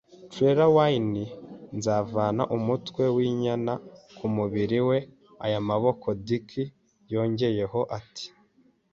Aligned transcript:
Trelawney. 0.31 1.27
Nzavana 1.77 2.43
umutwe 2.57 3.03
w'inyana 3.15 3.73
ku 4.17 4.25
mubiri 4.35 4.79
we 4.87 4.97
aya 5.45 5.59
maboko, 5.69 6.07
Dick!” 6.27 6.49
yongeyeho 7.13 7.81
ati: 7.99 8.25